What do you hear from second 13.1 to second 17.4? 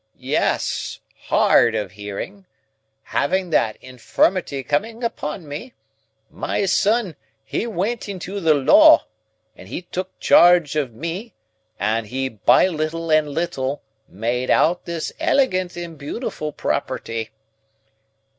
and little made out this elegant and beautiful property.